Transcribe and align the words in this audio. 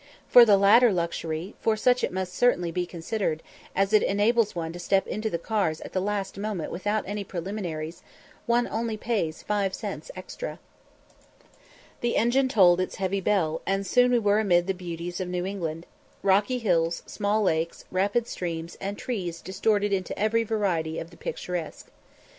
For 0.27 0.45
the 0.45 0.57
latter 0.57 0.91
luxury, 0.91 1.53
for 1.61 1.77
such 1.77 2.03
it 2.03 2.11
must 2.11 2.33
certainly 2.33 2.71
be 2.71 2.87
considered, 2.87 3.43
as 3.75 3.93
it 3.93 4.01
enables 4.01 4.55
one 4.55 4.73
to 4.73 4.79
step 4.79 5.05
into 5.05 5.29
the 5.29 5.37
cars 5.37 5.79
at 5.81 5.93
the 5.93 6.01
last 6.01 6.39
moment 6.39 6.71
without 6.71 7.03
any 7.05 7.23
preliminaries, 7.23 8.01
one 8.47 8.67
only 8.69 8.97
pays 8.97 9.43
five 9.43 9.75
cents 9.75 10.09
extra. 10.15 10.57
The 11.99 12.15
engine 12.17 12.47
tolled 12.49 12.79
its 12.81 12.95
heavy 12.95 13.21
bell, 13.21 13.61
and 13.67 13.85
soon 13.85 14.11
we 14.11 14.17
were 14.17 14.39
amid 14.39 14.65
the 14.65 14.73
beauties 14.73 15.21
of 15.21 15.27
New 15.27 15.45
England; 15.45 15.85
rocky 16.23 16.57
hills, 16.57 17.03
small 17.05 17.43
lakes, 17.43 17.85
rapid 17.91 18.25
streams, 18.27 18.77
and 18.81 18.97
trees 18.97 19.39
distorted 19.39 19.93
into 19.93 20.17
every 20.17 20.43
variety 20.43 20.97
of 20.97 21.11
the 21.11 21.17
picturesque. 21.17 21.91